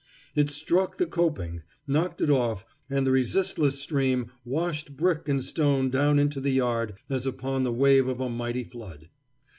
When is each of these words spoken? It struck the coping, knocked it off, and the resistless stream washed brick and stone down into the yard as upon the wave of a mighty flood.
It 0.33 0.49
struck 0.49 0.97
the 0.97 1.05
coping, 1.05 1.61
knocked 1.85 2.21
it 2.21 2.31
off, 2.31 2.65
and 2.89 3.05
the 3.05 3.11
resistless 3.11 3.77
stream 3.79 4.31
washed 4.43 4.97
brick 4.97 5.29
and 5.29 5.43
stone 5.43 5.91
down 5.91 6.17
into 6.17 6.41
the 6.41 6.49
yard 6.53 6.95
as 7.07 7.27
upon 7.27 7.65
the 7.65 7.71
wave 7.71 8.07
of 8.07 8.19
a 8.19 8.27
mighty 8.27 8.63
flood. 8.63 9.09